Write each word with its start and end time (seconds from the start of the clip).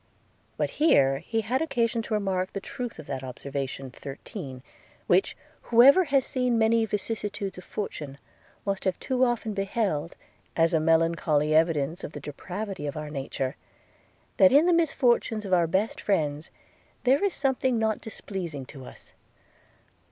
But 0.57 0.71
here 0.81 1.19
he 1.19 1.41
had 1.41 1.61
occasion 1.61 2.01
to 2.01 2.15
remark 2.15 2.53
the 2.53 2.59
truth 2.59 2.97
of 2.97 3.05
that 3.05 3.23
observation 3.23 3.91
13 3.91 4.63
which, 5.05 5.37
whoever 5.69 6.05
has 6.05 6.25
seen 6.25 6.57
many 6.57 6.87
vicissitudes 6.87 7.59
of 7.59 7.63
fortune, 7.63 8.17
must 8.65 8.85
have 8.85 8.99
too 8.99 9.23
often 9.23 9.53
beheld, 9.53 10.15
as 10.57 10.73
a 10.73 10.79
melancholy 10.79 11.53
evidence 11.53 12.03
of 12.03 12.13
the 12.13 12.19
depravity 12.19 12.87
of 12.87 12.97
our 12.97 13.11
nature, 13.11 13.57
'That 14.37 14.51
in 14.51 14.65
the 14.65 14.73
misfortunes 14.73 15.45
of 15.45 15.53
our 15.53 15.67
best 15.67 16.01
friends, 16.01 16.49
there 17.03 17.23
is 17.23 17.35
something 17.35 17.77
not 17.77 18.01
displeasing 18.01 18.65
to 18.65 18.85
us.' 18.85 19.13